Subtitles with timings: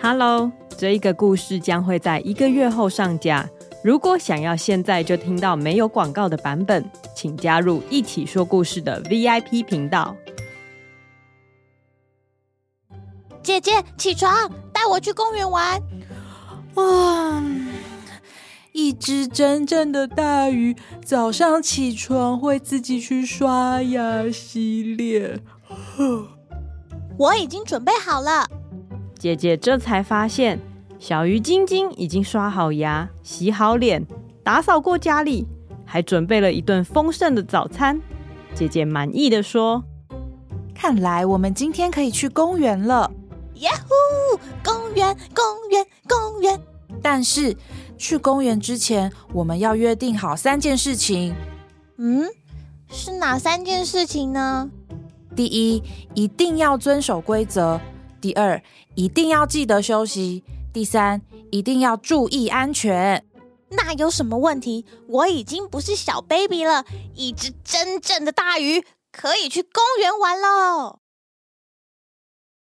[0.00, 3.48] Hello，这一个故事将会在一个月后上架。
[3.82, 10.16] 如果想要现在就听到没有广告的版本，请加入一起说故事的 VIP 频道。
[13.42, 15.82] 姐姐，起床，带我去公园玩。
[16.74, 17.42] 哇，
[18.70, 25.40] 一只真正的大鱼，早上起床会自己去刷牙洗脸。
[27.18, 28.48] 我已经准备好了。
[29.18, 30.60] 姐姐这才发现，
[30.98, 34.06] 小鱼晶晶已经刷好牙、洗好脸、
[34.44, 35.44] 打扫过家里，
[35.84, 38.00] 还准备了一顿丰盛的早餐。
[38.54, 39.82] 姐姐满意的说
[40.72, 43.10] ：“看来我们今天可以去公园了。”
[43.54, 44.38] 耶呼！
[44.62, 46.60] 公园，公园，公园。
[47.02, 47.56] 但是
[47.96, 51.34] 去公园之前，我们要约定好三件事情。
[51.96, 52.24] 嗯，
[52.88, 54.70] 是哪三件事情呢？
[55.34, 55.82] 第一，
[56.14, 57.80] 一定要遵守规则。
[58.20, 58.62] 第二，
[58.94, 63.24] 一定要记得休息；第三，一定要注意安全。
[63.70, 64.84] 那有什么问题？
[65.08, 71.00] 我已经不是小 baby 了，一只真正的大鱼，可以去公园玩喽！